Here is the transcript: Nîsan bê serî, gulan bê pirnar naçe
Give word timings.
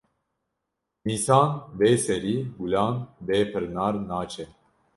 Nîsan 1.07 1.49
bê 1.77 1.91
serî, 2.03 2.37
gulan 2.57 2.95
bê 3.25 3.39
pirnar 3.51 3.95
naçe 4.09 4.45